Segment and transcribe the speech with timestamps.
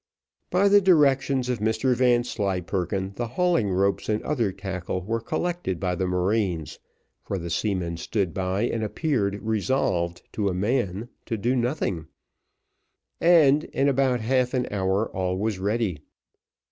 [0.49, 5.93] By the directions of Mr Vanslyperken, the hauling ropes and other tackle were collected by
[5.93, 6.79] the marines,
[7.23, 12.07] for the seamen stood by, and appeared resolved, to a man, to do nothing,
[13.19, 15.99] and, in about half an hour, all was ready.